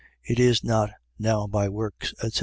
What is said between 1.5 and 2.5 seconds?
works, etc.